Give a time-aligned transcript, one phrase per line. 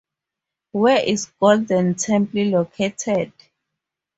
[0.71, 3.31] Where is Golden Temple located?